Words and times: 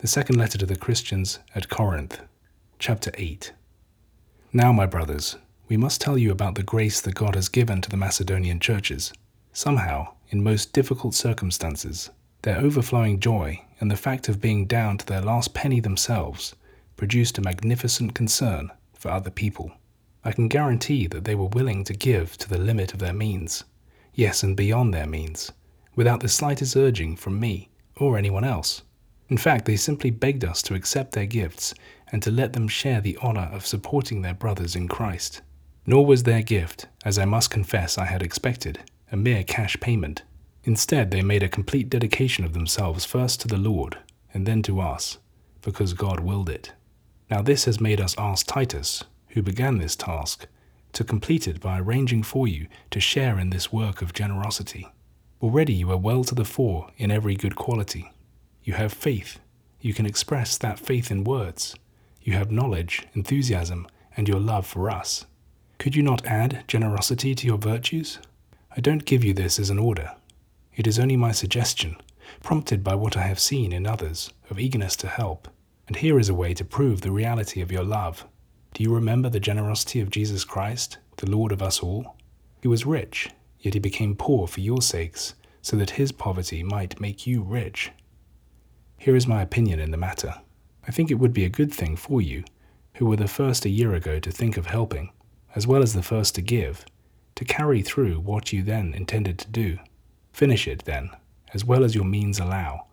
The 0.00 0.06
second 0.06 0.36
letter 0.36 0.56
to 0.58 0.66
the 0.66 0.76
Christians 0.76 1.40
at 1.56 1.68
Corinth, 1.68 2.20
chapter 2.78 3.10
8. 3.14 3.52
Now, 4.52 4.70
my 4.70 4.86
brothers, 4.86 5.34
we 5.66 5.76
must 5.76 6.00
tell 6.00 6.16
you 6.16 6.30
about 6.30 6.54
the 6.54 6.62
grace 6.62 7.00
that 7.00 7.16
God 7.16 7.34
has 7.34 7.48
given 7.48 7.80
to 7.80 7.90
the 7.90 7.96
Macedonian 7.96 8.60
churches. 8.60 9.12
Somehow, 9.52 10.14
in 10.28 10.44
most 10.44 10.72
difficult 10.72 11.14
circumstances, 11.14 12.10
their 12.42 12.58
overflowing 12.58 13.18
joy 13.18 13.60
and 13.80 13.90
the 13.90 13.96
fact 13.96 14.28
of 14.28 14.40
being 14.40 14.66
down 14.66 14.98
to 14.98 15.06
their 15.06 15.20
last 15.20 15.52
penny 15.52 15.80
themselves 15.80 16.54
produced 16.96 17.36
a 17.36 17.42
magnificent 17.42 18.14
concern 18.14 18.70
for 18.94 19.10
other 19.10 19.30
people. 19.30 19.72
I 20.24 20.30
can 20.30 20.46
guarantee 20.46 21.08
that 21.08 21.24
they 21.24 21.34
were 21.34 21.46
willing 21.46 21.82
to 21.82 21.92
give 21.92 22.38
to 22.38 22.48
the 22.48 22.58
limit 22.58 22.92
of 22.92 23.00
their 23.00 23.12
means, 23.12 23.64
yes, 24.14 24.44
and 24.44 24.56
beyond 24.56 24.94
their 24.94 25.08
means, 25.08 25.50
without 25.96 26.20
the 26.20 26.28
slightest 26.28 26.76
urging 26.76 27.16
from 27.16 27.40
me 27.40 27.70
or 27.96 28.16
anyone 28.16 28.44
else. 28.44 28.82
In 29.28 29.36
fact, 29.36 29.66
they 29.66 29.76
simply 29.76 30.10
begged 30.10 30.44
us 30.44 30.62
to 30.62 30.74
accept 30.74 31.12
their 31.12 31.26
gifts 31.26 31.74
and 32.10 32.22
to 32.22 32.30
let 32.30 32.54
them 32.54 32.68
share 32.68 33.00
the 33.00 33.18
honor 33.20 33.50
of 33.52 33.66
supporting 33.66 34.22
their 34.22 34.34
brothers 34.34 34.74
in 34.74 34.88
Christ. 34.88 35.42
Nor 35.86 36.06
was 36.06 36.22
their 36.22 36.42
gift, 36.42 36.86
as 37.04 37.18
I 37.18 37.24
must 37.24 37.50
confess 37.50 37.98
I 37.98 38.06
had 38.06 38.22
expected, 38.22 38.80
a 39.12 39.16
mere 39.16 39.42
cash 39.44 39.78
payment. 39.80 40.22
Instead, 40.64 41.10
they 41.10 41.22
made 41.22 41.42
a 41.42 41.48
complete 41.48 41.88
dedication 41.88 42.44
of 42.44 42.52
themselves 42.52 43.04
first 43.04 43.40
to 43.40 43.48
the 43.48 43.56
Lord 43.56 43.98
and 44.32 44.46
then 44.46 44.62
to 44.62 44.80
us, 44.80 45.18
because 45.62 45.92
God 45.94 46.20
willed 46.20 46.48
it. 46.48 46.72
Now, 47.30 47.42
this 47.42 47.64
has 47.64 47.80
made 47.80 48.00
us 48.00 48.14
ask 48.18 48.46
Titus, 48.46 49.04
who 49.28 49.42
began 49.42 49.78
this 49.78 49.96
task, 49.96 50.46
to 50.92 51.04
complete 51.04 51.46
it 51.46 51.60
by 51.60 51.78
arranging 51.78 52.22
for 52.22 52.48
you 52.48 52.66
to 52.90 53.00
share 53.00 53.38
in 53.38 53.50
this 53.50 53.72
work 53.72 54.00
of 54.00 54.12
generosity. 54.14 54.88
Already 55.42 55.74
you 55.74 55.90
are 55.90 55.98
well 55.98 56.24
to 56.24 56.34
the 56.34 56.44
fore 56.44 56.90
in 56.96 57.10
every 57.10 57.36
good 57.36 57.56
quality. 57.56 58.10
You 58.68 58.74
have 58.74 58.92
faith. 58.92 59.40
You 59.80 59.94
can 59.94 60.04
express 60.04 60.58
that 60.58 60.78
faith 60.78 61.10
in 61.10 61.24
words. 61.24 61.74
You 62.20 62.34
have 62.34 62.52
knowledge, 62.52 63.06
enthusiasm, 63.14 63.88
and 64.14 64.28
your 64.28 64.40
love 64.40 64.66
for 64.66 64.90
us. 64.90 65.24
Could 65.78 65.96
you 65.96 66.02
not 66.02 66.26
add 66.26 66.64
generosity 66.68 67.34
to 67.34 67.46
your 67.46 67.56
virtues? 67.56 68.18
I 68.76 68.82
don't 68.82 69.06
give 69.06 69.24
you 69.24 69.32
this 69.32 69.58
as 69.58 69.70
an 69.70 69.78
order. 69.78 70.14
It 70.76 70.86
is 70.86 70.98
only 70.98 71.16
my 71.16 71.32
suggestion, 71.32 71.96
prompted 72.42 72.84
by 72.84 72.94
what 72.94 73.16
I 73.16 73.22
have 73.22 73.40
seen 73.40 73.72
in 73.72 73.86
others 73.86 74.34
of 74.50 74.58
eagerness 74.58 74.96
to 74.96 75.08
help. 75.08 75.48
And 75.86 75.96
here 75.96 76.18
is 76.18 76.28
a 76.28 76.34
way 76.34 76.52
to 76.52 76.62
prove 76.62 77.00
the 77.00 77.10
reality 77.10 77.62
of 77.62 77.72
your 77.72 77.84
love. 77.84 78.26
Do 78.74 78.82
you 78.82 78.94
remember 78.94 79.30
the 79.30 79.40
generosity 79.40 80.02
of 80.02 80.10
Jesus 80.10 80.44
Christ, 80.44 80.98
the 81.16 81.30
Lord 81.30 81.52
of 81.52 81.62
us 81.62 81.80
all? 81.80 82.16
He 82.60 82.68
was 82.68 82.84
rich, 82.84 83.30
yet 83.60 83.72
he 83.72 83.80
became 83.80 84.14
poor 84.14 84.46
for 84.46 84.60
your 84.60 84.82
sakes, 84.82 85.32
so 85.62 85.74
that 85.78 85.92
his 85.96 86.12
poverty 86.12 86.62
might 86.62 87.00
make 87.00 87.26
you 87.26 87.40
rich. 87.40 87.92
Here 88.98 89.14
is 89.14 89.28
my 89.28 89.42
opinion 89.42 89.78
in 89.78 89.92
the 89.92 89.96
matter. 89.96 90.34
I 90.86 90.90
think 90.90 91.10
it 91.10 91.20
would 91.20 91.32
be 91.32 91.44
a 91.44 91.48
good 91.48 91.72
thing 91.72 91.96
for 91.96 92.20
you, 92.20 92.42
who 92.94 93.06
were 93.06 93.16
the 93.16 93.28
first 93.28 93.64
a 93.64 93.70
year 93.70 93.94
ago 93.94 94.18
to 94.18 94.30
think 94.32 94.56
of 94.56 94.66
helping, 94.66 95.12
as 95.54 95.68
well 95.68 95.82
as 95.82 95.94
the 95.94 96.02
first 96.02 96.34
to 96.34 96.42
give, 96.42 96.84
to 97.36 97.44
carry 97.44 97.80
through 97.80 98.18
what 98.18 98.52
you 98.52 98.62
then 98.62 98.92
intended 98.92 99.38
to 99.38 99.48
do. 99.48 99.78
Finish 100.32 100.66
it, 100.66 100.84
then, 100.84 101.10
as 101.54 101.64
well 101.64 101.84
as 101.84 101.94
your 101.94 102.04
means 102.04 102.40
allow, 102.40 102.86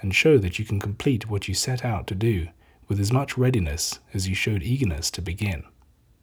and 0.00 0.12
show 0.14 0.36
that 0.36 0.58
you 0.58 0.64
can 0.64 0.80
complete 0.80 1.30
what 1.30 1.46
you 1.46 1.54
set 1.54 1.84
out 1.84 2.08
to 2.08 2.14
do 2.16 2.48
with 2.88 2.98
as 2.98 3.12
much 3.12 3.38
readiness 3.38 4.00
as 4.12 4.28
you 4.28 4.34
showed 4.34 4.64
eagerness 4.64 5.12
to 5.12 5.22
begin. 5.22 5.62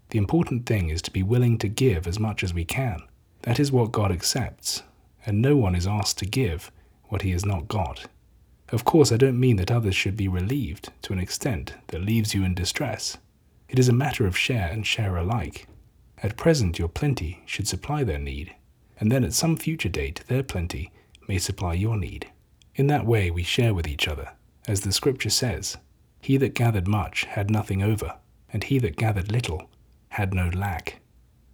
The 0.10 0.18
important 0.18 0.66
thing 0.66 0.90
is 0.90 1.02
to 1.04 1.12
be 1.12 1.24
willing 1.24 1.58
to 1.60 1.70
give 1.70 2.08
as 2.08 2.20
much 2.20 2.44
as 2.44 2.54
we 2.54 2.66
can. 2.66 3.00
That 3.44 3.60
is 3.60 3.72
what 3.72 3.94
God 3.94 4.12
accepts, 4.12 4.84
and 5.26 5.42
no 5.42 5.56
one 5.56 5.76
is 5.76 5.88
asked 5.88 6.18
to 6.18 6.26
give 6.26 6.72
what 7.06 7.22
he 7.22 7.32
has 7.32 7.46
not 7.46 7.70
got. 7.70 8.08
Of 8.72 8.86
course, 8.86 9.12
I 9.12 9.18
don't 9.18 9.40
mean 9.40 9.56
that 9.56 9.72
others 9.72 9.96
should 9.96 10.16
be 10.16 10.28
relieved 10.28 10.90
to 11.04 11.14
an 11.14 11.20
extent 11.20 11.74
that 11.88 12.04
leaves 12.04 12.34
you 12.34 12.44
in 12.44 12.54
distress. 12.54 13.18
It 13.68 13.80
is 13.80 13.90
a 13.90 13.94
matter 13.94 14.28
of 14.28 14.38
share 14.38 14.70
and 14.72 14.86
share 14.86 15.18
alike. 15.18 15.68
At 16.22 16.38
present, 16.38 16.78
your 16.78 16.90
plenty 16.90 17.42
should 17.46 17.68
supply 17.68 18.04
their 18.04 18.20
need, 18.20 18.56
and 19.00 19.12
then 19.12 19.24
at 19.24 19.34
some 19.34 19.58
future 19.58 19.90
date, 19.90 20.24
their 20.28 20.44
plenty 20.44 20.92
may 21.28 21.38
supply 21.40 21.74
your 21.74 21.98
need. 21.98 22.30
In 22.76 22.88
that 22.88 23.06
way, 23.06 23.32
we 23.32 23.44
share 23.44 23.74
with 23.74 23.88
each 23.88 24.08
other, 24.08 24.34
as 24.68 24.82
the 24.82 24.92
scripture 24.92 25.30
says 25.30 25.78
He 26.22 26.38
that 26.38 26.54
gathered 26.54 26.88
much 26.88 27.24
had 27.26 27.50
nothing 27.50 27.82
over, 27.82 28.18
and 28.52 28.64
he 28.64 28.80
that 28.80 28.98
gathered 28.98 29.32
little 29.32 29.70
had 30.10 30.34
no 30.34 30.50
lack. 30.50 31.00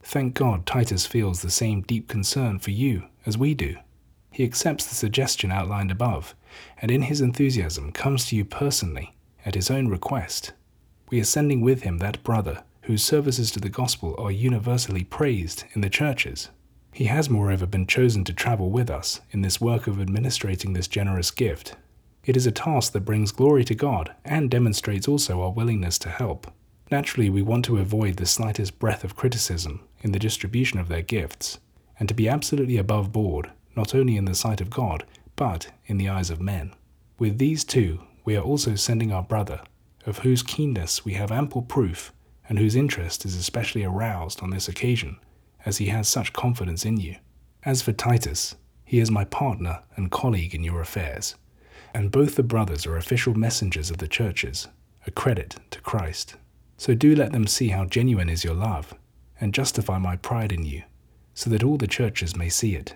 Thank 0.03 0.33
God 0.33 0.65
Titus 0.65 1.05
feels 1.05 1.41
the 1.41 1.49
same 1.49 1.81
deep 1.81 2.07
concern 2.07 2.59
for 2.59 2.71
you 2.71 3.07
as 3.25 3.37
we 3.37 3.53
do. 3.53 3.77
He 4.35 4.43
accepts 4.43 4.85
the 4.85 4.95
suggestion 4.95 5.49
outlined 5.49 5.91
above, 5.91 6.35
and 6.81 6.91
in 6.91 7.03
his 7.03 7.21
enthusiasm 7.21 7.93
comes 7.93 8.25
to 8.25 8.35
you 8.35 8.43
personally 8.43 9.15
at 9.45 9.55
his 9.55 9.71
own 9.71 9.87
request. 9.87 10.51
We 11.09 11.21
are 11.21 11.23
sending 11.23 11.61
with 11.61 11.83
him 11.83 11.99
that 11.99 12.21
brother 12.21 12.65
whose 12.81 13.01
services 13.01 13.49
to 13.51 13.61
the 13.61 13.69
gospel 13.69 14.13
are 14.17 14.33
universally 14.33 15.05
praised 15.05 15.63
in 15.71 15.79
the 15.79 15.89
churches. 15.89 16.49
He 16.91 17.05
has, 17.05 17.29
moreover, 17.29 17.65
been 17.65 17.87
chosen 17.87 18.25
to 18.25 18.33
travel 18.33 18.71
with 18.71 18.89
us 18.89 19.21
in 19.31 19.41
this 19.41 19.61
work 19.61 19.87
of 19.87 20.01
administrating 20.01 20.73
this 20.73 20.89
generous 20.89 21.31
gift. 21.31 21.77
It 22.25 22.35
is 22.35 22.45
a 22.45 22.51
task 22.51 22.91
that 22.91 23.05
brings 23.05 23.31
glory 23.31 23.63
to 23.63 23.73
God 23.73 24.13
and 24.25 24.51
demonstrates 24.51 25.07
also 25.07 25.41
our 25.41 25.51
willingness 25.51 25.97
to 25.99 26.09
help. 26.09 26.51
Naturally, 26.91 27.29
we 27.29 27.41
want 27.41 27.63
to 27.65 27.77
avoid 27.77 28.17
the 28.17 28.25
slightest 28.25 28.79
breath 28.79 29.05
of 29.05 29.15
criticism 29.15 29.87
in 30.01 30.11
the 30.11 30.19
distribution 30.19 30.77
of 30.77 30.89
their 30.89 31.03
gifts, 31.03 31.59
and 31.97 32.09
to 32.09 32.13
be 32.13 32.27
absolutely 32.27 32.75
above 32.75 33.13
board, 33.13 33.51
not 33.75 33.93
only 33.93 34.17
in 34.17 34.25
the 34.25 34.35
sight 34.35 34.61
of 34.61 34.69
God, 34.69 35.05
but 35.35 35.71
in 35.85 35.97
the 35.97 36.09
eyes 36.09 36.29
of 36.29 36.41
men. 36.41 36.73
With 37.19 37.37
these 37.37 37.63
two, 37.63 38.01
we 38.23 38.35
are 38.35 38.43
also 38.43 38.75
sending 38.75 39.11
our 39.11 39.23
brother, 39.23 39.61
of 40.05 40.19
whose 40.19 40.43
keenness 40.43 41.03
we 41.03 41.13
have 41.13 41.31
ample 41.31 41.61
proof, 41.61 42.11
and 42.47 42.59
whose 42.59 42.75
interest 42.75 43.25
is 43.25 43.35
especially 43.35 43.83
aroused 43.83 44.41
on 44.41 44.49
this 44.49 44.67
occasion 44.67 45.17
as 45.65 45.77
he 45.77 45.87
has 45.87 46.07
such 46.07 46.33
confidence 46.33 46.85
in 46.85 46.97
you. 46.97 47.15
As 47.63 47.81
for 47.81 47.91
Titus, 47.91 48.55
he 48.83 48.99
is 48.99 49.09
my 49.09 49.25
partner 49.25 49.81
and 49.95 50.11
colleague 50.11 50.53
in 50.53 50.63
your 50.63 50.79
affairs, 50.79 51.35
and 51.93 52.11
both 52.11 52.35
the 52.35 52.43
brothers 52.43 52.85
are 52.85 52.97
official 52.97 53.33
messengers 53.33 53.89
of 53.89 53.97
the 53.97 54.07
churches, 54.07 54.67
a 55.07 55.11
credit 55.11 55.55
to 55.71 55.81
Christ. 55.81 56.35
So 56.77 56.93
do 56.93 57.15
let 57.15 57.31
them 57.31 57.47
see 57.47 57.69
how 57.69 57.85
genuine 57.85 58.29
is 58.29 58.43
your 58.43 58.53
love, 58.53 58.93
and 59.41 59.53
justify 59.53 59.97
my 59.97 60.17
pride 60.17 60.51
in 60.51 60.65
you, 60.65 60.83
so 61.33 61.49
that 61.49 61.63
all 61.63 61.77
the 61.77 61.87
churches 61.87 62.35
may 62.35 62.49
see 62.49 62.75
it. 62.75 62.95